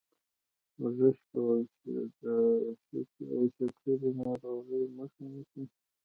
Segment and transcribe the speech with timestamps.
[0.81, 1.59] ورزش کول
[3.55, 5.63] د شکرې ناروغۍ مخه نیسي.